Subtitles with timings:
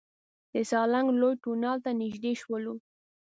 [0.53, 2.75] د سالنګ لوی تونل ته نزدې شولو.